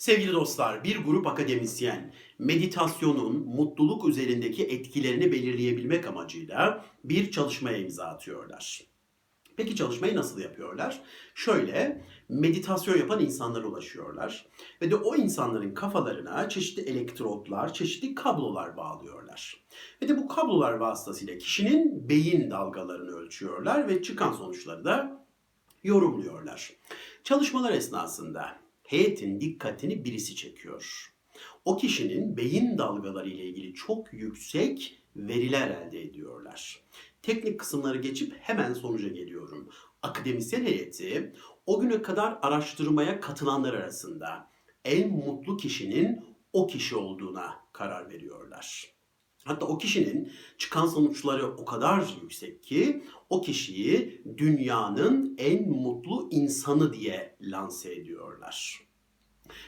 Sevgili 0.00 0.32
dostlar, 0.32 0.84
bir 0.84 0.96
grup 0.96 1.26
akademisyen 1.26 2.14
meditasyonun 2.38 3.36
mutluluk 3.36 4.08
üzerindeki 4.08 4.64
etkilerini 4.64 5.32
belirleyebilmek 5.32 6.06
amacıyla 6.06 6.84
bir 7.04 7.30
çalışmaya 7.30 7.78
imza 7.78 8.04
atıyorlar. 8.04 8.82
Peki 9.56 9.76
çalışmayı 9.76 10.16
nasıl 10.16 10.40
yapıyorlar? 10.40 11.02
Şöyle, 11.34 12.04
meditasyon 12.28 12.96
yapan 12.98 13.20
insanlara 13.20 13.66
ulaşıyorlar 13.66 14.46
ve 14.82 14.90
de 14.90 14.96
o 14.96 15.16
insanların 15.16 15.74
kafalarına 15.74 16.48
çeşitli 16.48 16.82
elektrotlar, 16.82 17.72
çeşitli 17.72 18.14
kablolar 18.14 18.76
bağlıyorlar. 18.76 19.64
Ve 20.02 20.08
de 20.08 20.16
bu 20.16 20.28
kablolar 20.28 20.72
vasıtasıyla 20.72 21.38
kişinin 21.38 22.08
beyin 22.08 22.50
dalgalarını 22.50 23.10
ölçüyorlar 23.10 23.88
ve 23.88 24.02
çıkan 24.02 24.32
sonuçları 24.32 24.84
da 24.84 25.26
yorumluyorlar. 25.84 26.72
Çalışmalar 27.24 27.72
esnasında 27.72 28.69
heyetin 28.90 29.40
dikkatini 29.40 30.04
birisi 30.04 30.36
çekiyor. 30.36 31.12
O 31.64 31.76
kişinin 31.76 32.36
beyin 32.36 32.78
dalgaları 32.78 33.28
ile 33.28 33.44
ilgili 33.44 33.74
çok 33.74 34.12
yüksek 34.12 34.98
veriler 35.16 35.68
elde 35.70 36.02
ediyorlar. 36.02 36.80
Teknik 37.22 37.60
kısımları 37.60 37.98
geçip 37.98 38.34
hemen 38.40 38.74
sonuca 38.74 39.08
geliyorum. 39.08 39.68
Akademisyen 40.02 40.64
heyeti 40.64 41.32
o 41.66 41.80
güne 41.80 42.02
kadar 42.02 42.38
araştırmaya 42.42 43.20
katılanlar 43.20 43.74
arasında 43.74 44.50
en 44.84 45.10
mutlu 45.10 45.56
kişinin 45.56 46.24
o 46.52 46.66
kişi 46.66 46.96
olduğuna 46.96 47.56
karar 47.72 48.10
veriyorlar. 48.10 48.94
Hatta 49.50 49.66
o 49.66 49.78
kişinin 49.78 50.32
çıkan 50.58 50.86
sonuçları 50.86 51.56
o 51.56 51.64
kadar 51.64 52.04
yüksek 52.22 52.62
ki 52.62 53.04
o 53.30 53.40
kişiyi 53.40 54.22
dünyanın 54.38 55.34
en 55.38 55.68
mutlu 55.68 56.28
insanı 56.30 56.92
diye 56.92 57.36
lanse 57.40 57.94
ediyorlar. 57.94 58.80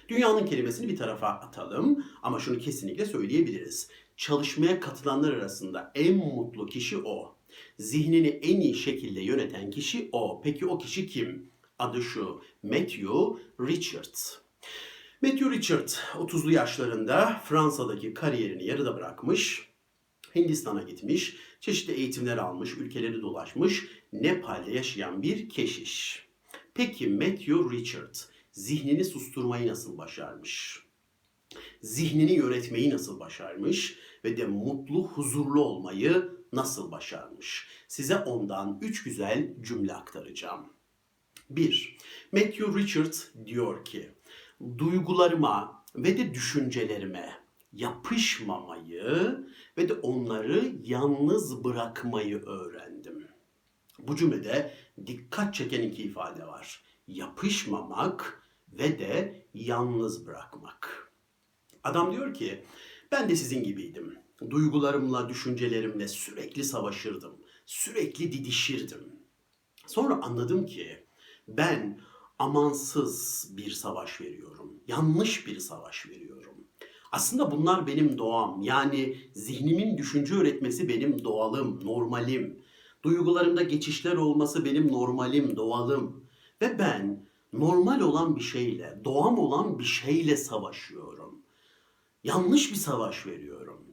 Dünyanın 0.08 0.46
kelimesini 0.46 0.88
bir 0.88 0.96
tarafa 0.96 1.26
atalım 1.26 2.04
ama 2.22 2.38
şunu 2.38 2.58
kesinlikle 2.58 3.06
söyleyebiliriz. 3.06 3.88
Çalışmaya 4.16 4.80
katılanlar 4.80 5.32
arasında 5.32 5.92
en 5.94 6.16
mutlu 6.16 6.66
kişi 6.66 6.98
o. 6.98 7.36
Zihnini 7.78 8.28
en 8.28 8.60
iyi 8.60 8.74
şekilde 8.74 9.20
yöneten 9.20 9.70
kişi 9.70 10.08
o. 10.12 10.40
Peki 10.44 10.66
o 10.66 10.78
kişi 10.78 11.06
kim? 11.06 11.50
Adı 11.78 12.02
şu. 12.02 12.42
Matthew 12.62 13.08
Richard. 13.60 14.14
Matthew 15.22 15.50
Richard 15.50 15.88
30'lu 16.14 16.52
yaşlarında 16.52 17.40
Fransa'daki 17.44 18.14
kariyerini 18.14 18.64
yarıda 18.64 18.96
bırakmış. 18.96 19.71
Hindistan'a 20.34 20.82
gitmiş, 20.82 21.36
çeşitli 21.60 21.92
eğitimler 21.92 22.36
almış, 22.36 22.76
ülkeleri 22.76 23.22
dolaşmış, 23.22 23.88
Nepal'de 24.12 24.72
yaşayan 24.72 25.22
bir 25.22 25.48
keşiş. 25.48 26.26
Peki 26.74 27.08
Matthew 27.08 27.70
Richard 27.70 28.14
zihnini 28.52 29.04
susturmayı 29.04 29.68
nasıl 29.68 29.98
başarmış? 29.98 30.82
Zihnini 31.82 32.32
yönetmeyi 32.32 32.90
nasıl 32.90 33.20
başarmış 33.20 33.98
ve 34.24 34.36
de 34.36 34.46
mutlu, 34.46 35.08
huzurlu 35.08 35.64
olmayı 35.64 36.30
nasıl 36.52 36.92
başarmış? 36.92 37.68
Size 37.88 38.16
ondan 38.16 38.78
üç 38.82 39.02
güzel 39.02 39.54
cümle 39.62 39.94
aktaracağım. 39.94 40.72
1. 41.50 41.96
Matthew 42.32 42.80
Richard 42.80 43.14
diyor 43.46 43.84
ki, 43.84 44.10
duygularıma 44.78 45.84
ve 45.96 46.18
de 46.18 46.34
düşüncelerime 46.34 47.41
yapışmamayı 47.72 49.46
ve 49.78 49.88
de 49.88 49.92
onları 49.92 50.72
yalnız 50.82 51.64
bırakmayı 51.64 52.42
öğrendim. 52.42 53.28
Bu 53.98 54.16
cümlede 54.16 54.74
dikkat 55.06 55.54
çeken 55.54 55.82
iki 55.82 56.02
ifade 56.02 56.46
var. 56.46 56.82
Yapışmamak 57.08 58.42
ve 58.72 58.98
de 58.98 59.44
yalnız 59.54 60.26
bırakmak. 60.26 61.12
Adam 61.84 62.12
diyor 62.12 62.34
ki 62.34 62.64
ben 63.12 63.28
de 63.28 63.36
sizin 63.36 63.64
gibiydim. 63.64 64.18
Duygularımla, 64.50 65.28
düşüncelerimle 65.28 66.08
sürekli 66.08 66.64
savaşırdım. 66.64 67.36
Sürekli 67.66 68.32
didişirdim. 68.32 69.12
Sonra 69.86 70.14
anladım 70.22 70.66
ki 70.66 71.06
ben 71.48 72.00
amansız 72.38 73.48
bir 73.56 73.70
savaş 73.70 74.20
veriyorum. 74.20 74.80
Yanlış 74.86 75.46
bir 75.46 75.58
savaş 75.58 76.08
veriyorum. 76.08 76.61
Aslında 77.12 77.50
bunlar 77.50 77.86
benim 77.86 78.18
doğam. 78.18 78.62
Yani 78.62 79.16
zihnimin 79.32 79.98
düşünce 79.98 80.34
üretmesi 80.34 80.88
benim 80.88 81.24
doğalım, 81.24 81.84
normalim. 81.84 82.62
Duygularımda 83.02 83.62
geçişler 83.62 84.16
olması 84.16 84.64
benim 84.64 84.92
normalim, 84.92 85.56
doğalım. 85.56 86.24
Ve 86.60 86.78
ben 86.78 87.26
normal 87.52 88.00
olan 88.00 88.36
bir 88.36 88.40
şeyle, 88.40 89.00
doğam 89.04 89.38
olan 89.38 89.78
bir 89.78 89.84
şeyle 89.84 90.36
savaşıyorum. 90.36 91.42
Yanlış 92.24 92.70
bir 92.70 92.76
savaş 92.76 93.26
veriyorum. 93.26 93.86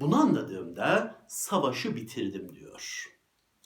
Bunu 0.00 0.16
anladığımda 0.16 1.18
savaşı 1.28 1.96
bitirdim 1.96 2.54
diyor. 2.54 3.12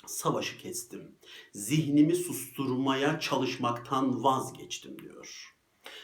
Savaşı 0.06 0.58
kestim. 0.58 1.16
Zihnimi 1.52 2.16
susturmaya 2.16 3.20
çalışmaktan 3.20 4.24
vazgeçtim 4.24 4.98
diyor. 4.98 5.49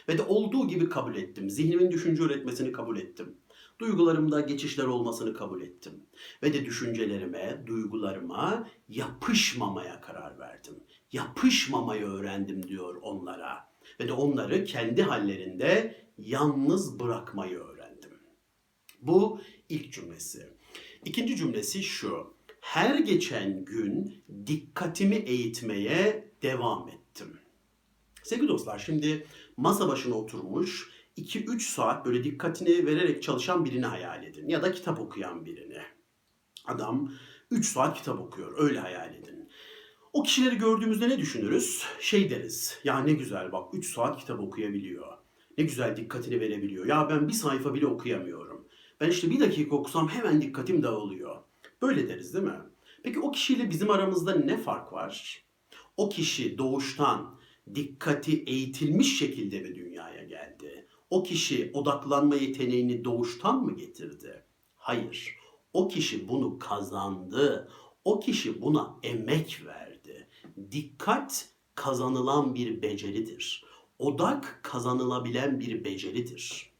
Ve 0.09 0.19
de 0.19 0.22
olduğu 0.22 0.69
gibi 0.69 0.89
kabul 0.89 1.17
ettim. 1.17 1.50
Zihnimin 1.50 1.91
düşünce 1.91 2.22
üretmesini 2.22 2.72
kabul 2.72 2.99
ettim. 2.99 3.37
Duygularımda 3.78 4.41
geçişler 4.41 4.84
olmasını 4.84 5.34
kabul 5.34 5.62
ettim. 5.62 5.93
Ve 6.43 6.53
de 6.53 6.65
düşüncelerime, 6.65 7.62
duygularıma 7.67 8.69
yapışmamaya 8.89 10.00
karar 10.00 10.39
verdim. 10.39 10.75
Yapışmamayı 11.12 12.05
öğrendim 12.05 12.69
diyor 12.69 12.97
onlara. 13.03 13.72
Ve 14.00 14.09
de 14.09 14.12
onları 14.12 14.65
kendi 14.65 15.03
hallerinde 15.03 15.97
yalnız 16.19 17.00
bırakmayı 17.00 17.59
öğrendim. 17.59 18.11
Bu 19.00 19.41
ilk 19.69 19.93
cümlesi. 19.93 20.47
İkinci 21.05 21.37
cümlesi 21.37 21.83
şu. 21.83 22.37
Her 22.61 22.99
geçen 22.99 23.65
gün 23.65 24.25
dikkatimi 24.47 25.17
eğitmeye 25.17 26.33
devam 26.43 26.88
ettim. 26.88 27.38
Sevgili 28.23 28.49
dostlar 28.49 28.78
şimdi 28.78 29.27
masa 29.56 29.89
başına 29.89 30.15
oturmuş 30.15 30.91
2-3 31.17 31.61
saat 31.61 32.06
böyle 32.06 32.25
dikkatini 32.25 32.87
vererek 32.87 33.22
çalışan 33.22 33.65
birini 33.65 33.87
hayal 33.87 34.25
edin. 34.25 34.49
Ya 34.49 34.62
da 34.62 34.72
kitap 34.72 35.00
okuyan 35.00 35.44
birini. 35.44 35.78
Adam 36.65 37.12
3 37.50 37.67
saat 37.67 37.99
kitap 37.99 38.21
okuyor 38.21 38.55
öyle 38.59 38.81
hayal 38.81 39.15
edin. 39.15 39.49
O 40.12 40.22
kişileri 40.22 40.59
gördüğümüzde 40.59 41.09
ne 41.09 41.19
düşünürüz? 41.19 41.84
Şey 42.00 42.31
deriz. 42.31 42.78
Ya 42.84 42.99
ne 42.99 43.12
güzel 43.12 43.53
bak 43.53 43.75
3 43.75 43.94
saat 43.94 44.19
kitap 44.19 44.41
okuyabiliyor. 44.41 45.19
Ne 45.59 45.65
güzel 45.65 45.97
dikkatini 45.97 46.41
verebiliyor. 46.41 46.87
Ya 46.87 47.09
ben 47.11 47.28
bir 47.28 47.33
sayfa 47.33 47.75
bile 47.75 47.87
okuyamıyorum. 47.87 48.69
Ben 49.00 49.11
işte 49.11 49.31
bir 49.31 49.41
dakika 49.41 49.77
okusam 49.77 50.09
hemen 50.09 50.43
dikkatim 50.43 50.83
dağılıyor. 50.83 51.37
Böyle 51.83 52.09
deriz 52.09 52.34
değil 52.34 52.44
mi? 52.44 52.61
Peki 53.03 53.21
o 53.21 53.31
kişiyle 53.31 53.71
bizim 53.71 53.91
aramızda 53.91 54.34
ne 54.34 54.56
fark 54.59 54.93
var? 54.93 55.44
O 55.97 56.09
kişi 56.09 56.59
doğuştan 56.59 57.35
dikkati 57.75 58.43
eğitilmiş 58.47 59.19
şekilde 59.19 59.60
mi 59.60 59.75
dünyaya 59.75 60.25
geldi? 60.25 60.87
O 61.10 61.22
kişi 61.22 61.71
odaklanma 61.75 62.37
yeteneğini 62.37 63.04
doğuştan 63.04 63.65
mı 63.65 63.77
getirdi? 63.77 64.44
Hayır. 64.77 65.37
O 65.72 65.88
kişi 65.88 66.28
bunu 66.28 66.59
kazandı. 66.59 67.69
O 68.05 68.21
kişi 68.21 68.62
buna 68.62 68.97
emek 69.03 69.62
verdi. 69.66 70.28
Dikkat 70.71 71.49
kazanılan 71.75 72.55
bir 72.55 72.82
beceridir. 72.82 73.65
Odak 73.99 74.60
kazanılabilen 74.62 75.60
bir 75.60 75.84
beceridir. 75.84 76.72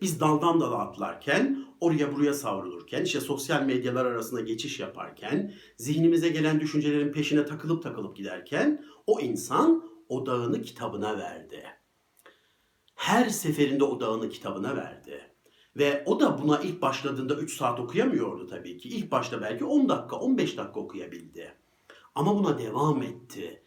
Biz 0.00 0.20
daldan 0.20 0.60
dala 0.60 0.78
atlarken, 0.78 1.64
oraya 1.80 2.14
buraya 2.14 2.34
savrulurken, 2.34 3.04
işte 3.04 3.20
sosyal 3.20 3.62
medyalar 3.62 4.04
arasında 4.04 4.40
geçiş 4.40 4.80
yaparken, 4.80 5.54
zihnimize 5.76 6.28
gelen 6.28 6.60
düşüncelerin 6.60 7.12
peşine 7.12 7.46
takılıp 7.46 7.82
takılıp 7.82 8.16
giderken 8.16 8.84
o 9.06 9.20
insan 9.20 9.84
odağını 10.08 10.62
kitabına 10.62 11.18
verdi. 11.18 11.64
Her 12.94 13.28
seferinde 13.28 13.84
odağını 13.84 14.28
kitabına 14.28 14.76
verdi. 14.76 15.20
Ve 15.76 16.02
o 16.06 16.20
da 16.20 16.42
buna 16.42 16.60
ilk 16.60 16.82
başladığında 16.82 17.34
3 17.34 17.56
saat 17.56 17.80
okuyamıyordu 17.80 18.46
tabii 18.46 18.78
ki. 18.78 18.88
İlk 18.88 19.10
başta 19.10 19.42
belki 19.42 19.64
10 19.64 19.88
dakika, 19.88 20.16
15 20.16 20.56
dakika 20.56 20.80
okuyabildi. 20.80 21.54
Ama 22.14 22.36
buna 22.36 22.58
devam 22.58 23.02
etti. 23.02 23.62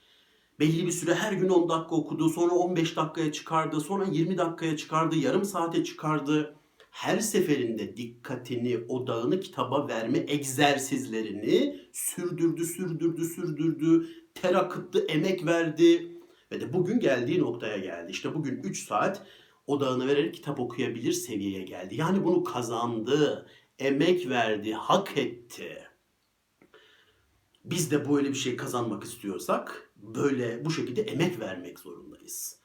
Belli 0.60 0.86
bir 0.86 0.92
süre 0.92 1.16
her 1.16 1.34
gün 1.34 1.50
10 1.50 1.70
dakika 1.70 1.96
okudu, 1.96 2.30
sonra 2.30 2.54
15 2.54 2.96
dakikaya 2.96 3.32
çıkardı, 3.32 3.80
sonra 3.80 4.06
20 4.06 4.38
dakikaya 4.38 4.78
çıkardı, 4.78 5.16
yarım 5.18 5.46
saate 5.46 5.84
çıkardı. 5.84 6.56
Her 6.92 7.20
seferinde 7.20 7.98
dikkatini, 7.98 8.80
odağını 8.90 9.40
kitaba 9.40 9.88
verme 9.88 10.26
egzersizlerini 10.28 11.80
sürdürdü, 11.94 12.66
sürdürdü, 12.66 13.26
sürdürdü, 13.26 14.10
ter 14.34 14.56
akıttı, 14.56 15.06
emek 15.06 15.46
verdi. 15.46 16.19
Ve 16.52 16.62
de 16.62 16.74
bugün 16.74 17.00
geldiği 17.00 17.40
noktaya 17.40 17.78
geldi. 17.78 18.12
İşte 18.12 18.36
bugün 18.36 18.64
3 18.64 18.88
saat 18.88 19.26
odağını 19.68 20.08
vererek 20.08 20.34
kitap 20.34 20.60
okuyabilir 20.60 21.12
seviyeye 21.12 21.64
geldi. 21.64 21.96
Yani 21.96 22.24
bunu 22.24 22.44
kazandı, 22.44 23.50
emek 23.80 24.30
verdi, 24.30 24.74
hak 24.74 25.18
etti. 25.18 25.84
Biz 27.66 27.92
de 27.92 28.10
böyle 28.10 28.30
bir 28.30 28.36
şey 28.36 28.56
kazanmak 28.56 29.04
istiyorsak 29.04 29.92
böyle 29.96 30.66
bu 30.66 30.72
şekilde 30.72 31.02
emek 31.02 31.40
vermek 31.40 31.80
zorundayız. 31.80 32.60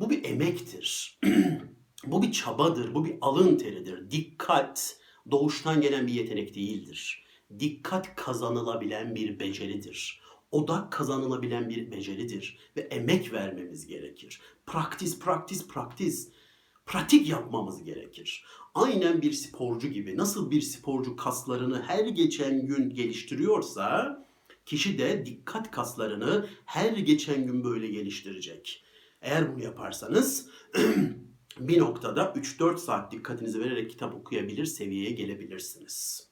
Bu 0.00 0.10
bir 0.10 0.24
emektir. 0.24 1.20
bu 2.06 2.22
bir 2.22 2.32
çabadır, 2.32 2.94
bu 2.94 3.04
bir 3.04 3.14
alın 3.20 3.56
teridir. 3.56 4.10
Dikkat 4.10 4.96
doğuştan 5.30 5.80
gelen 5.80 6.06
bir 6.06 6.12
yetenek 6.12 6.54
değildir. 6.54 7.24
Dikkat 7.58 8.16
kazanılabilen 8.16 9.14
bir 9.14 9.40
beceridir. 9.40 10.21
Odak 10.52 10.92
kazanılabilen 10.92 11.68
bir 11.68 11.90
beceridir 11.90 12.58
ve 12.76 12.80
emek 12.80 13.32
vermemiz 13.32 13.86
gerekir. 13.86 14.40
Praktis, 14.66 15.18
praktis, 15.18 15.68
praktis. 15.68 16.28
Pratik 16.86 17.28
yapmamız 17.28 17.84
gerekir. 17.84 18.44
Aynen 18.74 19.22
bir 19.22 19.32
sporcu 19.32 19.88
gibi 19.88 20.16
nasıl 20.16 20.50
bir 20.50 20.60
sporcu 20.60 21.16
kaslarını 21.16 21.82
her 21.82 22.04
geçen 22.04 22.66
gün 22.66 22.90
geliştiriyorsa 22.90 24.18
kişi 24.66 24.98
de 24.98 25.26
dikkat 25.26 25.70
kaslarını 25.70 26.46
her 26.64 26.92
geçen 26.92 27.46
gün 27.46 27.64
böyle 27.64 27.88
geliştirecek. 27.88 28.84
Eğer 29.22 29.54
bunu 29.54 29.62
yaparsanız 29.62 30.48
bir 31.58 31.78
noktada 31.78 32.22
3-4 32.22 32.78
saat 32.78 33.12
dikkatinizi 33.12 33.60
vererek 33.60 33.90
kitap 33.90 34.14
okuyabilir 34.14 34.64
seviyeye 34.64 35.10
gelebilirsiniz. 35.10 36.28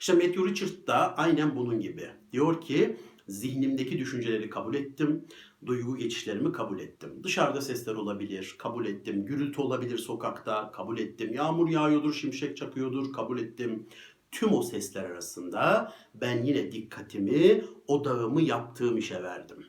İşte 0.00 0.12
Matthew 0.12 0.44
Richard 0.44 0.86
da 0.86 1.16
aynen 1.16 1.56
bunun 1.56 1.80
gibi. 1.80 2.10
Diyor 2.32 2.60
ki 2.60 2.96
zihnimdeki 3.28 3.98
düşünceleri 3.98 4.50
kabul 4.50 4.74
ettim, 4.74 5.24
duygu 5.66 5.96
geçişlerimi 5.96 6.52
kabul 6.52 6.80
ettim. 6.80 7.10
Dışarıda 7.22 7.60
sesler 7.60 7.94
olabilir, 7.94 8.54
kabul 8.58 8.86
ettim. 8.86 9.26
Gürültü 9.26 9.60
olabilir 9.60 9.98
sokakta, 9.98 10.70
kabul 10.72 10.98
ettim. 10.98 11.34
Yağmur 11.34 11.68
yağıyordur, 11.68 12.14
şimşek 12.14 12.56
çakıyordur, 12.56 13.12
kabul 13.12 13.38
ettim. 13.38 13.86
Tüm 14.30 14.52
o 14.52 14.62
sesler 14.62 15.04
arasında 15.04 15.92
ben 16.14 16.42
yine 16.42 16.72
dikkatimi, 16.72 17.64
odağımı 17.86 18.42
yaptığım 18.42 18.96
işe 18.96 19.22
verdim. 19.22 19.66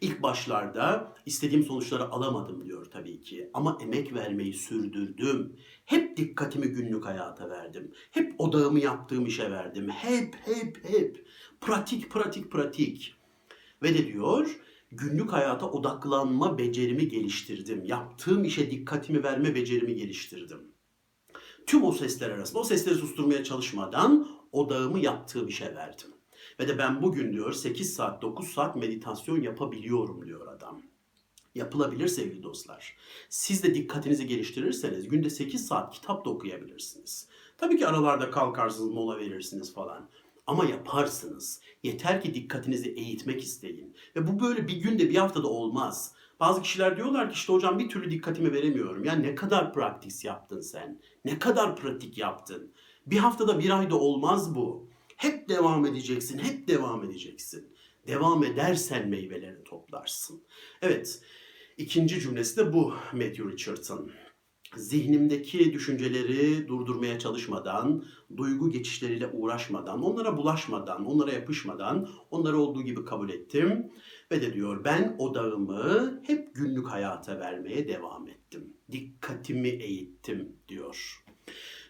İlk 0.00 0.22
başlarda 0.22 1.14
istediğim 1.26 1.64
sonuçları 1.64 2.04
alamadım 2.10 2.64
diyor 2.64 2.86
tabii 2.90 3.20
ki. 3.20 3.50
Ama 3.54 3.78
emek 3.82 4.14
vermeyi 4.14 4.54
sürdürdüm. 4.54 5.56
Hep 5.84 6.16
dikkatimi 6.16 6.66
günlük 6.66 7.06
hayata 7.06 7.50
verdim. 7.50 7.92
Hep 8.10 8.34
odağımı 8.38 8.80
yaptığım 8.80 9.26
işe 9.26 9.50
verdim. 9.50 9.88
Hep, 9.88 10.34
hep, 10.44 10.84
hep. 10.88 11.26
Pratik, 11.60 12.10
pratik, 12.10 12.50
pratik. 12.50 13.14
Ve 13.82 13.94
de 13.94 14.06
diyor, 14.06 14.60
günlük 14.92 15.32
hayata 15.32 15.70
odaklanma 15.70 16.58
becerimi 16.58 17.08
geliştirdim. 17.08 17.84
Yaptığım 17.84 18.44
işe 18.44 18.70
dikkatimi 18.70 19.22
verme 19.22 19.54
becerimi 19.54 19.94
geliştirdim. 19.94 20.60
Tüm 21.66 21.84
o 21.84 21.92
sesler 21.92 22.30
arasında, 22.30 22.58
o 22.58 22.64
sesleri 22.64 22.94
susturmaya 22.94 23.44
çalışmadan 23.44 24.28
odağımı 24.52 24.98
yaptığım 24.98 25.48
işe 25.48 25.74
verdim. 25.74 26.10
Ve 26.60 26.68
de 26.68 26.78
ben 26.78 27.02
bugün 27.02 27.32
diyor 27.32 27.52
8 27.52 27.94
saat 27.94 28.22
9 28.22 28.48
saat 28.48 28.76
meditasyon 28.76 29.40
yapabiliyorum 29.40 30.26
diyor 30.26 30.46
adam. 30.46 30.82
Yapılabilir 31.54 32.08
sevgili 32.08 32.42
dostlar. 32.42 32.96
Siz 33.28 33.62
de 33.62 33.74
dikkatinizi 33.74 34.26
geliştirirseniz 34.26 35.08
günde 35.08 35.30
8 35.30 35.66
saat 35.66 35.94
kitap 35.94 36.24
da 36.24 36.30
okuyabilirsiniz. 36.30 37.28
Tabii 37.58 37.76
ki 37.76 37.86
aralarda 37.86 38.30
kalkarsınız, 38.30 38.90
mola 38.90 39.18
verirsiniz 39.18 39.74
falan. 39.74 40.08
Ama 40.46 40.64
yaparsınız. 40.64 41.60
Yeter 41.82 42.20
ki 42.22 42.34
dikkatinizi 42.34 42.90
eğitmek 42.90 43.42
isteyin. 43.42 43.96
Ve 44.16 44.26
bu 44.26 44.40
böyle 44.40 44.68
bir 44.68 44.76
günde 44.76 45.10
bir 45.10 45.16
haftada 45.16 45.48
olmaz. 45.48 46.14
Bazı 46.40 46.62
kişiler 46.62 46.96
diyorlar 46.96 47.30
ki 47.30 47.34
işte 47.34 47.52
hocam 47.52 47.78
bir 47.78 47.88
türlü 47.88 48.10
dikkatimi 48.10 48.52
veremiyorum. 48.52 49.04
Ya 49.04 49.12
ne 49.12 49.34
kadar 49.34 49.72
praktis 49.72 50.24
yaptın 50.24 50.60
sen? 50.60 51.00
Ne 51.24 51.38
kadar 51.38 51.76
pratik 51.76 52.18
yaptın? 52.18 52.72
Bir 53.06 53.18
haftada 53.18 53.58
bir 53.58 53.78
ayda 53.78 53.96
olmaz 53.96 54.54
bu. 54.54 54.88
Hep 55.16 55.48
devam 55.48 55.86
edeceksin, 55.86 56.38
hep 56.38 56.68
devam 56.68 57.04
edeceksin. 57.04 57.76
Devam 58.06 58.44
edersen 58.44 59.08
meyvelerini 59.08 59.64
toplarsın. 59.64 60.42
Evet, 60.82 61.20
ikinci 61.76 62.20
cümlesi 62.20 62.56
de 62.56 62.72
bu 62.72 62.94
Matthew 63.12 63.44
Richardson. 63.52 64.10
Zihnimdeki 64.76 65.72
düşünceleri 65.72 66.68
durdurmaya 66.68 67.18
çalışmadan, 67.18 68.04
duygu 68.36 68.70
geçişleriyle 68.70 69.26
uğraşmadan, 69.26 70.02
onlara 70.02 70.36
bulaşmadan, 70.36 71.04
onlara 71.04 71.32
yapışmadan, 71.32 72.08
onları 72.30 72.58
olduğu 72.58 72.82
gibi 72.82 73.04
kabul 73.04 73.30
ettim. 73.30 73.92
Ve 74.32 74.42
de 74.42 74.54
diyor 74.54 74.84
ben 74.84 75.16
odağımı 75.18 76.20
hep 76.26 76.54
günlük 76.54 76.86
hayata 76.86 77.40
vermeye 77.40 77.88
devam 77.88 78.28
ettim. 78.28 78.76
Dikkatimi 78.92 79.68
eğittim 79.68 80.56
diyor. 80.68 81.24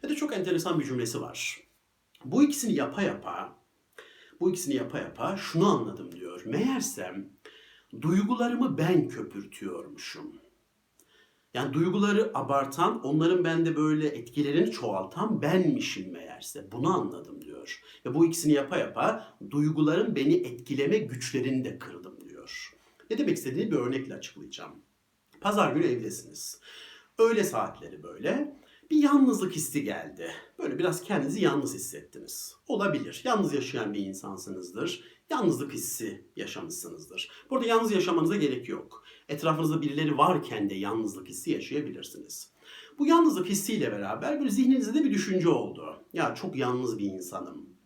Ve 0.05 0.09
de 0.09 0.15
çok 0.15 0.33
enteresan 0.33 0.81
bir 0.81 0.85
cümlesi 0.85 1.21
var. 1.21 1.61
Bu 2.25 2.43
ikisini 2.43 2.75
yapa 2.75 3.03
yapa, 3.03 3.59
bu 4.41 4.51
ikisini 4.51 4.75
yapa 4.75 4.99
yapa 4.99 5.37
şunu 5.37 5.67
anladım 5.67 6.13
diyor. 6.13 6.43
Meğersem 6.47 7.29
duygularımı 8.01 8.79
ben 8.79 9.09
köpürtüyormuşum. 9.09 10.46
Yani 11.57 11.73
duyguları 11.73 12.31
abartan, 12.35 13.03
onların 13.05 13.45
bende 13.45 13.77
böyle 13.77 14.09
etkilerini 14.09 14.71
çoğaltan 14.71 15.43
benmişim 15.43 16.13
meğerse. 16.13 16.73
Bunu 16.73 16.95
anladım 16.95 17.41
diyor. 17.41 17.83
Ve 18.07 18.15
bu 18.15 18.27
ikisini 18.27 18.53
yapa 18.53 18.77
yapa 18.77 19.37
duyguların 19.51 20.17
beni 20.17 20.35
etkileme 20.35 20.99
güçlerini 20.99 21.65
de 21.65 21.79
kırdım 21.79 22.29
diyor. 22.29 22.73
Ne 23.11 23.19
demek 23.19 23.37
istediğini 23.37 23.71
bir 23.71 23.77
örnekle 23.77 24.15
açıklayacağım. 24.15 24.73
Pazar 25.41 25.73
günü 25.73 25.87
evdesiniz. 25.87 26.61
Öğle 27.19 27.45
saatleri 27.45 28.03
böyle 28.03 28.57
bir 28.91 29.03
yalnızlık 29.03 29.57
hissi 29.57 29.85
geldi. 29.85 30.31
Böyle 30.59 30.79
biraz 30.79 31.03
kendinizi 31.03 31.45
yalnız 31.45 31.75
hissettiniz. 31.75 32.55
Olabilir. 32.69 33.23
Yalnız 33.25 33.55
yaşayan 33.55 33.95
bir 33.95 34.07
insansınızdır. 34.07 35.05
Yalnızlık 35.31 35.73
hissi 35.73 36.25
yaşamışsınızdır. 36.37 37.31
Burada 37.51 37.67
yalnız 37.67 37.93
yaşamanıza 37.93 38.37
gerek 38.37 38.69
yok. 38.69 39.05
Etrafınızda 39.29 39.83
birileri 39.83 40.19
varken 40.19 40.71
de 40.71 40.75
yalnızlık 40.75 41.29
hissi 41.29 41.51
yaşayabilirsiniz. 41.51 42.53
Bu 42.99 43.07
yalnızlık 43.07 43.49
hissiyle 43.49 43.93
beraber 43.93 44.41
bir 44.41 44.49
zihninizde 44.49 44.95
de 44.95 45.05
bir 45.05 45.11
düşünce 45.11 45.49
oldu. 45.49 46.05
Ya 46.13 46.35
çok 46.35 46.57
yalnız 46.57 46.99
bir 46.99 47.05
insanım 47.05 47.77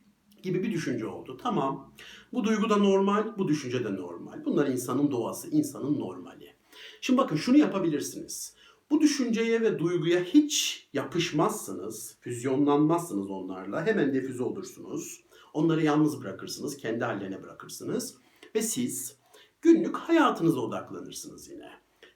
gibi 0.42 0.62
bir 0.62 0.72
düşünce 0.72 1.06
oldu. 1.06 1.36
Tamam. 1.42 1.94
Bu 2.32 2.44
duygu 2.44 2.70
da 2.70 2.76
normal, 2.76 3.38
bu 3.38 3.48
düşünce 3.48 3.84
de 3.84 3.94
normal. 3.94 4.44
Bunlar 4.44 4.66
insanın 4.66 5.10
doğası, 5.10 5.50
insanın 5.50 5.98
normali. 5.98 6.56
Şimdi 7.00 7.18
bakın 7.18 7.36
şunu 7.36 7.56
yapabilirsiniz. 7.56 8.54
Bu 8.90 9.00
düşünceye 9.00 9.60
ve 9.60 9.78
duyguya 9.78 10.20
hiç 10.20 10.88
yapışmazsınız, 10.92 12.16
füzyonlanmazsınız 12.20 13.30
onlarla. 13.30 13.86
Hemen 13.86 14.14
defüze 14.14 14.42
olursunuz. 14.42 15.20
Onları 15.54 15.84
yalnız 15.84 16.20
bırakırsınız, 16.20 16.76
kendi 16.76 17.04
hallerine 17.04 17.42
bırakırsınız. 17.42 18.16
Ve 18.54 18.62
siz 18.62 19.16
günlük 19.62 19.96
hayatınıza 19.96 20.60
odaklanırsınız 20.60 21.48
yine. 21.48 21.70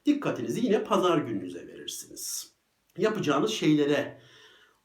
Dikkatinizi 0.07 0.67
yine 0.67 0.85
pazar 0.85 1.19
gününüze 1.19 1.67
verirsiniz. 1.67 2.55
Yapacağınız 2.99 3.50
şeylere 3.50 4.21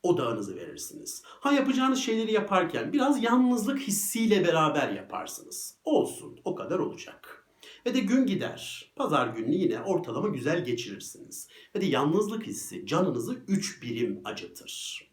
odağınızı 0.03 0.55
verirsiniz. 0.55 1.23
Ha 1.25 1.51
yapacağınız 1.51 1.99
şeyleri 1.99 2.31
yaparken 2.31 2.93
biraz 2.93 3.23
yalnızlık 3.23 3.79
hissiyle 3.79 4.47
beraber 4.47 4.89
yaparsınız. 4.89 5.77
Olsun, 5.83 6.39
o 6.45 6.55
kadar 6.55 6.79
olacak. 6.79 7.45
Ve 7.85 7.93
de 7.93 7.99
gün 7.99 8.25
gider. 8.25 8.91
Pazar 8.95 9.27
gününü 9.27 9.55
yine 9.55 9.81
ortalama 9.81 10.27
güzel 10.27 10.65
geçirirsiniz. 10.65 11.47
Ve 11.75 11.81
de 11.81 11.85
yalnızlık 11.85 12.47
hissi 12.47 12.85
canınızı 12.85 13.43
3 13.47 13.83
birim 13.83 14.21
acıtır. 14.25 15.05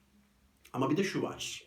Ama 0.73 0.90
bir 0.90 0.97
de 0.97 1.05
şu 1.05 1.23
var. 1.23 1.65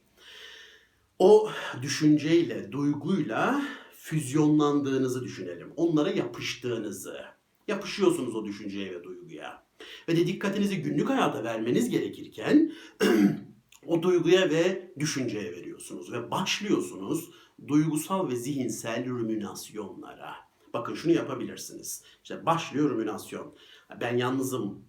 O 1.20 1.50
düşünceyle, 1.82 2.72
duyguyla 2.72 3.62
füzyonlandığınızı 3.96 5.24
düşünelim. 5.24 5.74
Onlara 5.76 6.12
yapıştığınızı. 6.12 7.26
Yapışıyorsunuz 7.68 8.36
o 8.36 8.46
düşünceye 8.46 8.92
ve 8.92 9.04
duyguya. 9.04 9.64
Ve 10.08 10.18
de 10.18 10.28
dikkatinizi 10.28 10.82
günlük 10.82 11.10
hayata 11.10 11.44
vermeniz 11.44 11.90
gerekirken 11.90 12.72
o 13.86 14.02
duyguya 14.02 14.50
ve 14.50 14.92
düşünceye 15.00 15.52
veriyorsunuz. 15.52 16.12
Ve 16.12 16.32
başlıyorsunuz 16.32 17.30
duygusal 17.68 18.30
ve 18.30 18.36
zihinsel 18.36 19.06
rüminasyonlara. 19.06 20.36
Bakın 20.74 20.96
şunu 20.96 21.14
yapabilirsiniz. 21.14 22.04
İşte 22.24 22.46
başlıyor 22.46 22.90
rüminasyon. 22.90 23.56
Ben 24.02 24.18
yalnızım, 24.18 24.86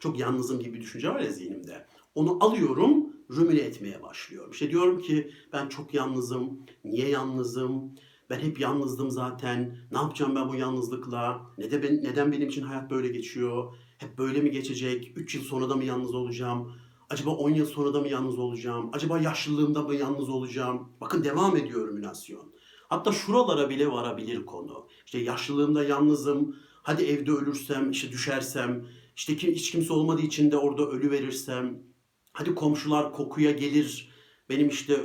çok 0.00 0.18
yalnızım 0.18 0.60
gibi 0.60 0.74
bir 0.74 0.80
düşünce 0.80 1.08
var 1.08 1.20
ya 1.20 1.30
zihnimde. 1.30 1.86
Onu 2.14 2.44
alıyorum, 2.44 3.05
rümine 3.30 3.60
etmeye 3.60 4.02
başlıyorum. 4.02 4.50
İşte 4.50 4.70
diyorum 4.70 5.02
ki 5.02 5.30
ben 5.52 5.68
çok 5.68 5.94
yalnızım, 5.94 6.60
niye 6.84 7.08
yalnızım? 7.08 7.94
Ben 8.30 8.38
hep 8.38 8.60
yalnızdım 8.60 9.10
zaten. 9.10 9.78
Ne 9.92 9.98
yapacağım 9.98 10.34
ben 10.34 10.48
bu 10.48 10.54
yalnızlıkla? 10.54 11.40
Neden, 11.58 11.82
ben, 11.82 12.02
neden 12.02 12.32
benim 12.32 12.48
için 12.48 12.62
hayat 12.62 12.90
böyle 12.90 13.08
geçiyor? 13.08 13.74
Hep 13.98 14.18
böyle 14.18 14.40
mi 14.40 14.50
geçecek? 14.50 15.12
3 15.16 15.34
yıl 15.34 15.42
sonra 15.42 15.70
da 15.70 15.76
mı 15.76 15.84
yalnız 15.84 16.14
olacağım? 16.14 16.72
Acaba 17.10 17.30
10 17.30 17.50
yıl 17.50 17.66
sonra 17.66 17.94
da 17.94 18.00
mı 18.00 18.08
yalnız 18.08 18.38
olacağım? 18.38 18.90
Acaba 18.92 19.18
yaşlılığımda 19.18 19.82
mı 19.82 19.94
yalnız 19.94 20.28
olacağım? 20.28 20.88
Bakın 21.00 21.24
devam 21.24 21.56
ediyor 21.56 21.88
rüminasyon. 21.88 22.52
Hatta 22.88 23.12
şuralara 23.12 23.70
bile 23.70 23.92
varabilir 23.92 24.46
konu. 24.46 24.88
İşte 25.06 25.18
yaşlılığımda 25.18 25.84
yalnızım. 25.84 26.56
Hadi 26.82 27.04
evde 27.04 27.32
ölürsem, 27.32 27.90
işte 27.90 28.12
düşersem, 28.12 28.86
işte 29.16 29.36
kim, 29.36 29.54
hiç 29.54 29.70
kimse 29.70 29.92
olmadığı 29.92 30.22
için 30.22 30.50
de 30.50 30.56
orada 30.56 30.88
ölü 30.88 31.10
verirsem. 31.10 31.82
Hadi 32.36 32.54
komşular 32.54 33.12
kokuya 33.12 33.50
gelir. 33.50 34.10
Benim 34.48 34.68
işte 34.68 35.00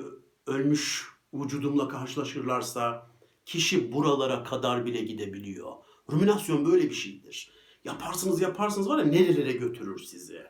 ölmüş 0.47 1.07
vücudumla 1.33 1.87
karşılaşırlarsa 1.87 3.09
kişi 3.45 3.91
buralara 3.91 4.43
kadar 4.43 4.85
bile 4.85 5.01
gidebiliyor. 5.01 5.71
Ruminasyon 6.11 6.65
böyle 6.65 6.89
bir 6.89 6.95
şeydir. 6.95 7.51
Yaparsınız 7.83 8.41
yaparsınız 8.41 8.89
var 8.89 8.97
ya 8.97 9.05
nerelere 9.05 9.51
götürür 9.51 9.99
sizi. 9.99 10.41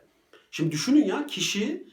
Şimdi 0.50 0.72
düşünün 0.72 1.04
ya 1.04 1.26
kişi 1.26 1.88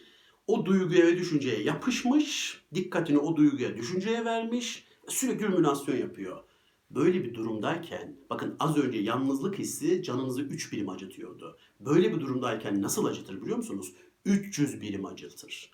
o 0.48 0.66
duyguya 0.66 1.08
ve 1.08 1.18
düşünceye 1.18 1.64
yapışmış, 1.64 2.62
dikkatini 2.74 3.18
o 3.18 3.36
duyguya, 3.36 3.78
düşünceye 3.78 4.26
vermiş, 4.26 4.88
sürekli 5.08 5.48
ruminasyon 5.48 5.98
yapıyor. 5.98 6.44
Böyle 6.92 7.24
bir 7.24 7.34
durumdayken, 7.34 8.18
bakın 8.30 8.56
az 8.60 8.78
önce 8.78 9.00
yalnızlık 9.00 9.60
hissi 9.60 10.04
canınızı 10.04 10.42
3 10.42 10.72
birim 10.72 10.90
acıtıyordu. 10.90 11.58
Böyle 11.80 12.16
bir 12.16 12.20
durumdayken 12.20 12.82
nasıl 12.82 13.06
acıtır 13.06 13.42
biliyor 13.42 13.58
musunuz? 13.58 13.94
300 14.26 14.82
birim 14.82 15.06
acıtır. 15.06 15.72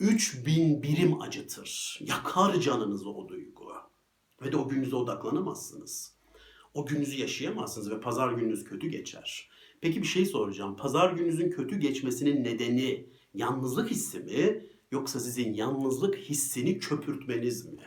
3000 0.00 0.82
birim 0.82 1.20
acıtır. 1.20 1.98
Yakar 2.00 2.60
canınızı 2.60 3.10
o 3.10 3.28
duygu. 3.28 3.72
Ve 4.42 4.52
de 4.52 4.56
o 4.56 4.68
gününüze 4.68 4.96
odaklanamazsınız. 4.96 6.14
O 6.74 6.86
gününüzü 6.86 7.16
yaşayamazsınız 7.20 7.90
ve 7.90 8.00
pazar 8.00 8.32
gününüz 8.32 8.64
kötü 8.64 8.88
geçer. 8.88 9.48
Peki 9.80 10.02
bir 10.02 10.06
şey 10.06 10.26
soracağım. 10.26 10.76
Pazar 10.76 11.12
gününüzün 11.12 11.50
kötü 11.50 11.78
geçmesinin 11.78 12.44
nedeni 12.44 13.08
yalnızlık 13.34 13.90
hissi 13.90 14.18
mi 14.18 14.66
yoksa 14.90 15.20
sizin 15.20 15.54
yalnızlık 15.54 16.16
hissini 16.16 16.78
köpürtmeniz 16.78 17.66
mi? 17.66 17.82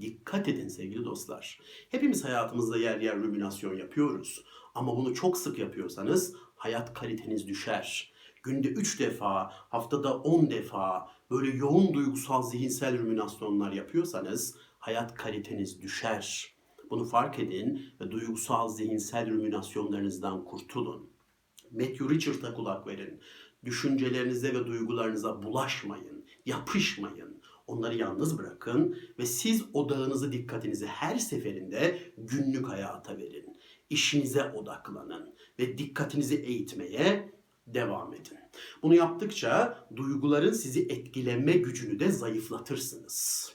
Dikkat 0.00 0.48
edin 0.48 0.68
sevgili 0.68 1.04
dostlar. 1.04 1.60
Hepimiz 1.88 2.24
hayatımızda 2.24 2.78
yer 2.78 3.00
yer 3.00 3.16
ruminasyon 3.16 3.74
yapıyoruz. 3.74 4.44
Ama 4.74 4.96
bunu 4.96 5.14
çok 5.14 5.38
sık 5.38 5.58
yapıyorsanız 5.58 6.34
hayat 6.54 6.94
kaliteniz 6.94 7.48
düşer. 7.48 8.11
Günde 8.42 8.68
3 8.68 9.00
defa, 9.00 9.50
haftada 9.52 10.18
10 10.18 10.50
defa 10.50 11.10
böyle 11.30 11.56
yoğun 11.56 11.94
duygusal 11.94 12.42
zihinsel 12.42 12.98
ruminasyonlar 12.98 13.72
yapıyorsanız 13.72 14.56
hayat 14.78 15.14
kaliteniz 15.14 15.82
düşer. 15.82 16.54
Bunu 16.90 17.04
fark 17.04 17.38
edin 17.38 17.86
ve 18.00 18.10
duygusal 18.10 18.68
zihinsel 18.68 19.30
ruminasyonlarınızdan 19.30 20.44
kurtulun. 20.44 21.10
Matthew 21.70 22.08
Richard'a 22.08 22.54
kulak 22.54 22.86
verin. 22.86 23.20
Düşüncelerinize 23.64 24.54
ve 24.54 24.66
duygularınıza 24.66 25.42
bulaşmayın, 25.42 26.24
yapışmayın. 26.46 27.42
Onları 27.66 27.96
yalnız 27.96 28.38
bırakın 28.38 28.98
ve 29.18 29.26
siz 29.26 29.64
odağınızı, 29.72 30.32
dikkatinizi 30.32 30.86
her 30.86 31.18
seferinde 31.18 31.98
günlük 32.18 32.68
hayata 32.68 33.16
verin. 33.16 33.56
İşinize 33.90 34.44
odaklanın 34.44 35.34
ve 35.58 35.78
dikkatinizi 35.78 36.36
eğitmeye 36.36 37.32
devam 37.66 38.14
edin. 38.14 38.38
Bunu 38.82 38.94
yaptıkça 38.94 39.78
duyguların 39.96 40.52
sizi 40.52 40.82
etkileme 40.82 41.52
gücünü 41.52 42.00
de 42.00 42.12
zayıflatırsınız. 42.12 43.52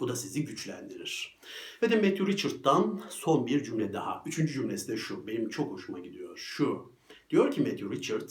Bu 0.00 0.08
da 0.08 0.16
sizi 0.16 0.44
güçlendirir. 0.44 1.38
Ve 1.82 1.90
de 1.90 1.96
Matthew 1.96 2.26
Richard'dan 2.26 3.02
son 3.10 3.46
bir 3.46 3.64
cümle 3.64 3.92
daha. 3.92 4.22
Üçüncü 4.26 4.52
cümlesi 4.52 4.88
de 4.88 4.96
şu. 4.96 5.26
Benim 5.26 5.48
çok 5.48 5.72
hoşuma 5.72 5.98
gidiyor. 5.98 6.36
Şu. 6.36 6.92
Diyor 7.30 7.50
ki 7.50 7.60
Matthew 7.60 7.90
Richard, 7.90 8.30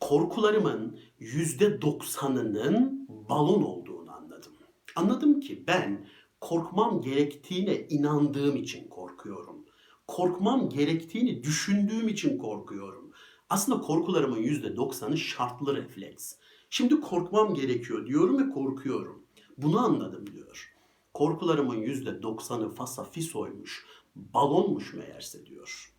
korkularımın 0.00 0.98
yüzde 1.18 1.82
doksanının 1.82 3.06
balon 3.08 3.62
olduğunu 3.62 4.12
anladım. 4.12 4.52
Anladım 4.96 5.40
ki 5.40 5.64
ben 5.66 6.08
korkmam 6.40 7.02
gerektiğine 7.02 7.86
inandığım 7.88 8.56
için 8.56 8.88
korkuyorum. 8.88 9.64
Korkmam 10.06 10.68
gerektiğini 10.68 11.44
düşündüğüm 11.44 12.08
için 12.08 12.38
korkuyorum. 12.38 13.07
Aslında 13.50 13.80
korkularımın 13.80 14.38
yüzde 14.38 14.76
doksanı 14.76 15.18
şartlı 15.18 15.76
refleks. 15.76 16.34
Şimdi 16.70 17.00
korkmam 17.00 17.54
gerekiyor 17.54 18.06
diyorum 18.06 18.38
ve 18.38 18.52
korkuyorum. 18.52 19.26
Bunu 19.58 19.84
anladım 19.84 20.32
diyor. 20.32 20.74
Korkularımın 21.14 21.76
yüzde 21.76 22.22
doksanı 22.22 22.70
fasafisoymuş, 22.70 23.86
balonmuş 24.16 24.94
meğerse 24.94 25.46
diyor. 25.46 25.94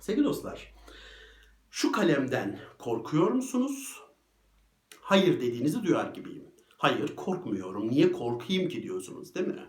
Sevgili 0.00 0.24
dostlar, 0.24 0.74
şu 1.70 1.92
kalemden 1.92 2.58
korkuyor 2.78 3.30
musunuz? 3.30 4.00
Hayır 5.00 5.40
dediğinizi 5.40 5.82
duyar 5.82 6.14
gibiyim. 6.14 6.44
Hayır 6.76 7.16
korkmuyorum. 7.16 7.90
Niye 7.90 8.12
korkayım 8.12 8.68
ki 8.68 8.82
diyorsunuz 8.82 9.34
değil 9.34 9.46
mi? 9.46 9.66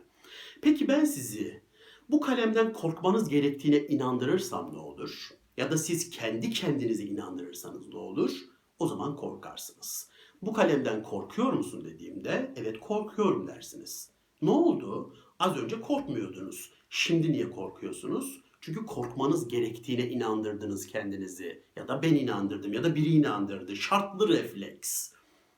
Peki 0.61 0.87
ben 0.87 1.05
sizi 1.05 1.63
bu 2.09 2.19
kalemden 2.19 2.73
korkmanız 2.73 3.29
gerektiğine 3.29 3.77
inandırırsam 3.77 4.73
ne 4.73 4.77
olur? 4.77 5.29
Ya 5.57 5.71
da 5.71 5.77
siz 5.77 6.09
kendi 6.09 6.49
kendinize 6.49 7.03
inandırırsanız 7.03 7.87
ne 7.87 7.97
olur? 7.97 8.31
O 8.79 8.87
zaman 8.87 9.15
korkarsınız. 9.15 10.09
Bu 10.41 10.53
kalemden 10.53 11.03
korkuyor 11.03 11.53
musun 11.53 11.85
dediğimde 11.85 12.53
evet 12.55 12.79
korkuyorum 12.79 13.47
dersiniz. 13.47 14.11
Ne 14.41 14.49
oldu? 14.49 15.15
Az 15.39 15.57
önce 15.57 15.81
korkmuyordunuz. 15.81 16.73
Şimdi 16.89 17.31
niye 17.31 17.49
korkuyorsunuz? 17.49 18.41
Çünkü 18.61 18.85
korkmanız 18.85 19.47
gerektiğine 19.47 20.09
inandırdınız 20.09 20.87
kendinizi. 20.87 21.63
Ya 21.75 21.87
da 21.87 22.01
ben 22.01 22.15
inandırdım 22.15 22.73
ya 22.73 22.83
da 22.83 22.95
biri 22.95 23.09
inandırdı. 23.09 23.75
Şartlı 23.75 24.27
refleks. 24.27 25.11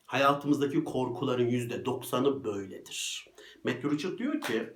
Hayatımızdaki 0.05 0.83
korkuların 0.83 1.47
yüzde 1.47 1.85
doksanı 1.85 2.43
böyledir. 2.43 3.27
Matthew 3.63 3.91
Richard 3.91 4.17
diyor 4.17 4.41
ki 4.41 4.73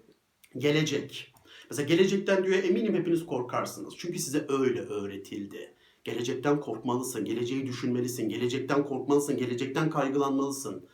gelecek. 0.57 1.30
Mesela 1.71 1.87
gelecekten 1.87 2.43
diyor 2.43 2.63
eminim 2.63 2.95
hepiniz 2.95 3.25
korkarsınız. 3.25 3.93
Çünkü 3.97 4.19
size 4.19 4.45
öyle 4.49 4.81
öğretildi. 4.81 5.73
Gelecekten 6.03 6.59
korkmalısın, 6.59 7.25
geleceği 7.25 7.67
düşünmelisin, 7.67 8.29
gelecekten 8.29 8.85
korkmalısın, 8.85 9.37
gelecekten 9.37 9.89
kaygılanmalısın. 9.89 10.85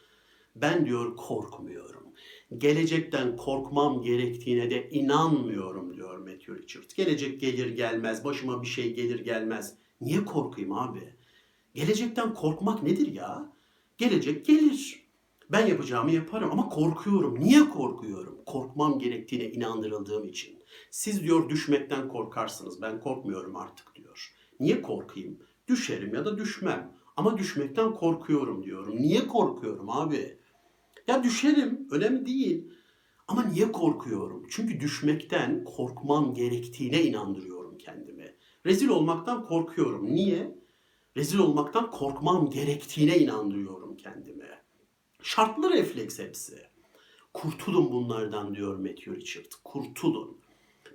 Ben 0.55 0.85
diyor 0.85 1.15
korkmuyorum. 1.15 2.03
Gelecekten 2.57 3.37
korkmam 3.37 4.01
gerektiğine 4.01 4.69
de 4.69 4.89
inanmıyorum 4.89 5.95
diyor 5.95 6.17
Matthew 6.17 6.55
Richard. 6.55 6.91
Gelecek 6.95 7.41
gelir 7.41 7.67
gelmez, 7.67 8.25
başıma 8.25 8.61
bir 8.61 8.67
şey 8.67 8.93
gelir 8.93 9.19
gelmez. 9.19 9.75
Niye 10.01 10.25
korkayım 10.25 10.71
abi? 10.71 11.13
Gelecekten 11.73 12.33
korkmak 12.33 12.83
nedir 12.83 13.13
ya? 13.13 13.53
Gelecek 13.97 14.45
gelir. 14.45 15.06
Ben 15.51 15.65
yapacağımı 15.67 16.11
yaparım 16.11 16.49
ama 16.51 16.69
korkuyorum. 16.69 17.39
Niye 17.39 17.69
korkuyorum? 17.69 18.37
Korkmam 18.45 18.99
gerektiğine 18.99 19.45
inandırıldığım 19.45 20.25
için. 20.25 20.59
Siz 20.91 21.23
diyor 21.23 21.49
düşmekten 21.49 22.07
korkarsınız. 22.07 22.81
Ben 22.81 22.99
korkmuyorum 22.99 23.55
artık 23.55 23.95
diyor. 23.95 24.33
Niye 24.59 24.81
korkayım? 24.81 25.39
Düşerim 25.67 26.15
ya 26.15 26.25
da 26.25 26.37
düşmem. 26.37 26.91
Ama 27.17 27.37
düşmekten 27.37 27.93
korkuyorum 27.93 28.63
diyorum. 28.63 28.95
Niye 28.95 29.27
korkuyorum 29.27 29.89
abi? 29.89 30.37
Ya 31.07 31.23
düşerim, 31.23 31.87
önemli 31.91 32.25
değil. 32.25 32.67
Ama 33.27 33.43
niye 33.43 33.71
korkuyorum? 33.71 34.47
Çünkü 34.49 34.79
düşmekten 34.79 35.63
korkmam 35.63 36.33
gerektiğine 36.33 37.03
inandırıyorum 37.03 37.77
kendimi. 37.77 38.35
Rezil 38.65 38.89
olmaktan 38.89 39.45
korkuyorum. 39.45 40.05
Niye? 40.05 40.55
Rezil 41.17 41.39
olmaktan 41.39 41.91
korkmam 41.91 42.49
gerektiğine 42.49 43.17
inandırıyorum 43.17 43.97
kendime. 43.97 44.56
Şartlı 45.27 45.69
refleks 45.73 46.19
hepsi. 46.19 46.61
Kurtulun 47.33 47.91
bunlardan 47.91 48.55
diyor 48.55 48.75
Matthew 48.75 49.15
Richard. 49.15 49.51
Kurtulun. 49.63 50.37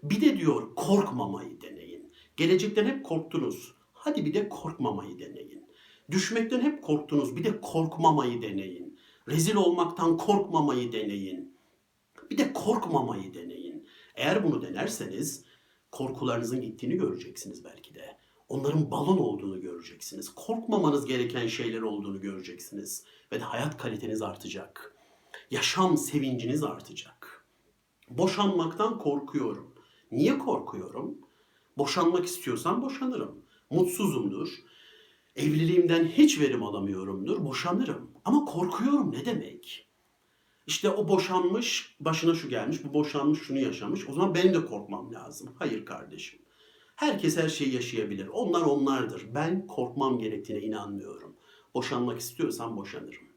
Bir 0.02 0.20
de 0.20 0.36
diyor 0.36 0.74
korkmamayı 0.74 1.60
deneyin. 1.60 2.12
Gelecekten 2.36 2.84
hep 2.84 3.04
korktunuz. 3.04 3.74
Hadi 3.92 4.26
bir 4.26 4.34
de 4.34 4.48
korkmamayı 4.48 5.18
deneyin. 5.18 5.66
Düşmekten 6.10 6.60
hep 6.60 6.82
korktunuz. 6.82 7.36
Bir 7.36 7.44
de 7.44 7.60
korkmamayı 7.60 8.42
deneyin. 8.42 8.98
Rezil 9.28 9.54
olmaktan 9.54 10.16
korkmamayı 10.16 10.92
deneyin. 10.92 11.58
Bir 12.30 12.38
de 12.38 12.52
korkmamayı 12.52 13.34
deneyin. 13.34 13.86
Eğer 14.14 14.44
bunu 14.44 14.62
denerseniz 14.62 15.44
korkularınızın 15.90 16.60
gittiğini 16.60 16.96
göreceksiniz 16.96 17.64
belki 17.64 17.94
de. 17.94 18.16
Onların 18.52 18.90
balon 18.90 19.18
olduğunu 19.18 19.60
göreceksiniz. 19.60 20.34
Korkmamanız 20.34 21.06
gereken 21.06 21.46
şeyler 21.46 21.82
olduğunu 21.82 22.20
göreceksiniz. 22.20 23.04
Ve 23.32 23.40
de 23.40 23.44
hayat 23.44 23.78
kaliteniz 23.78 24.22
artacak. 24.22 24.94
Yaşam 25.50 25.96
sevinciniz 25.96 26.62
artacak. 26.62 27.46
Boşanmaktan 28.08 28.98
korkuyorum. 28.98 29.74
Niye 30.10 30.38
korkuyorum? 30.38 31.18
Boşanmak 31.78 32.24
istiyorsam 32.26 32.82
boşanırım. 32.82 33.42
Mutsuzumdur. 33.70 34.48
Evliliğimden 35.36 36.04
hiç 36.04 36.40
verim 36.40 36.62
alamıyorumdur. 36.62 37.44
Boşanırım. 37.44 38.10
Ama 38.24 38.44
korkuyorum 38.44 39.12
ne 39.12 39.24
demek? 39.24 39.88
İşte 40.66 40.90
o 40.90 41.08
boşanmış, 41.08 41.96
başına 42.00 42.34
şu 42.34 42.48
gelmiş, 42.48 42.84
bu 42.84 42.94
boşanmış, 42.94 43.42
şunu 43.42 43.58
yaşamış. 43.58 44.08
O 44.08 44.12
zaman 44.12 44.34
benim 44.34 44.54
de 44.54 44.66
korkmam 44.66 45.12
lazım. 45.12 45.50
Hayır 45.58 45.84
kardeşim. 45.84 46.42
Herkes 47.02 47.36
her 47.36 47.48
şeyi 47.48 47.74
yaşayabilir. 47.74 48.26
Onlar 48.26 48.60
onlardır. 48.60 49.26
Ben 49.34 49.66
korkmam 49.66 50.18
gerektiğine 50.18 50.62
inanmıyorum. 50.62 51.36
Boşanmak 51.74 52.20
istiyorsam 52.20 52.76
boşanırım. 52.76 53.28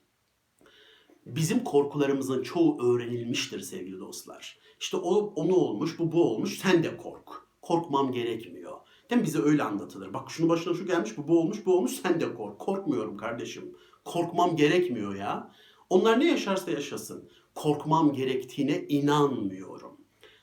Bizim 1.25 1.63
korkularımızın 1.63 2.43
çoğu 2.43 2.81
öğrenilmiştir 2.81 3.59
sevgili 3.59 3.99
dostlar. 3.99 4.59
İşte 4.79 4.97
o 4.97 5.33
onu 5.35 5.55
olmuş, 5.55 5.99
bu 5.99 6.11
bu 6.11 6.23
olmuş, 6.23 6.57
sen 6.57 6.83
de 6.83 6.97
kork. 6.97 7.29
Korkmam 7.61 8.11
gerekmiyor. 8.11 8.77
Değil 9.09 9.21
mi? 9.21 9.27
Bize 9.27 9.39
öyle 9.39 9.63
anlatılır. 9.63 10.13
Bak 10.13 10.31
şunu 10.31 10.49
başına 10.49 10.73
şu 10.73 10.87
gelmiş, 10.87 11.17
bu 11.17 11.27
bu 11.27 11.39
olmuş, 11.39 11.65
bu 11.65 11.77
olmuş, 11.77 11.91
sen 11.91 12.21
de 12.21 12.33
kork. 12.33 12.59
Korkmuyorum 12.59 13.17
kardeşim. 13.17 13.77
Korkmam 14.03 14.55
gerekmiyor 14.55 15.15
ya. 15.15 15.51
Onlar 15.89 16.19
ne 16.19 16.27
yaşarsa 16.27 16.71
yaşasın. 16.71 17.29
Korkmam 17.55 18.13
gerektiğine 18.13 18.85
inanmıyorum. 18.87 19.97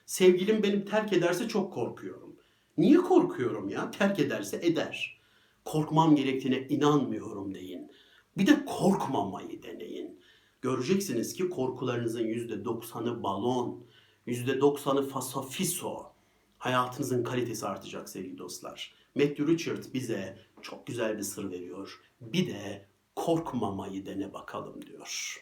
Sevgilim 0.06 0.62
beni 0.62 0.84
terk 0.84 1.12
ederse 1.12 1.48
çok 1.48 1.72
korkuyorum. 1.72 2.31
Niye 2.78 2.96
korkuyorum 2.98 3.68
ya? 3.68 3.90
Terk 3.90 4.18
ederse 4.18 4.60
eder. 4.62 5.20
Korkmam 5.64 6.16
gerektiğine 6.16 6.66
inanmıyorum 6.68 7.54
deyin. 7.54 7.92
Bir 8.38 8.46
de 8.46 8.64
korkmamayı 8.64 9.62
deneyin. 9.62 10.20
Göreceksiniz 10.60 11.34
ki 11.34 11.50
korkularınızın 11.50 12.24
yüzde 12.24 12.64
doksanı 12.64 13.22
balon, 13.22 13.84
yüzde 14.26 14.60
doksanı 14.60 15.08
fasafiso. 15.08 16.12
Hayatınızın 16.58 17.24
kalitesi 17.24 17.66
artacak 17.66 18.08
sevgili 18.08 18.38
dostlar. 18.38 18.94
Matthew 19.14 19.46
Richard 19.46 19.84
bize 19.94 20.38
çok 20.62 20.86
güzel 20.86 21.18
bir 21.18 21.22
sır 21.22 21.50
veriyor. 21.50 22.00
Bir 22.20 22.46
de 22.46 22.86
korkmamayı 23.16 24.06
dene 24.06 24.32
bakalım 24.32 24.86
diyor. 24.86 25.36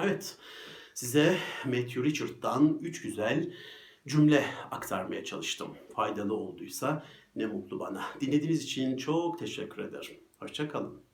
Evet, 0.00 0.36
size 0.94 1.36
Matthew 1.64 2.02
Richard'dan 2.02 2.78
üç 2.82 3.02
güzel 3.02 3.52
cümle 4.06 4.44
aktarmaya 4.70 5.24
çalıştım. 5.24 5.76
Faydalı 5.94 6.34
olduysa 6.34 7.04
ne 7.36 7.46
mutlu 7.46 7.80
bana. 7.80 8.04
Dinlediğiniz 8.20 8.64
için 8.64 8.96
çok 8.96 9.38
teşekkür 9.38 9.84
ederim. 9.84 10.20
Hoşçakalın. 10.38 11.11